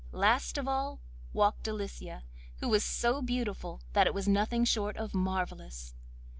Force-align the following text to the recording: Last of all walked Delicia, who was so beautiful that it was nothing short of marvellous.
Last 0.13 0.57
of 0.57 0.67
all 0.67 0.99
walked 1.31 1.61
Delicia, 1.61 2.23
who 2.57 2.67
was 2.69 2.83
so 2.83 3.21
beautiful 3.21 3.81
that 3.93 4.07
it 4.07 4.15
was 4.15 4.27
nothing 4.27 4.65
short 4.65 4.97
of 4.97 5.13
marvellous. 5.13 5.93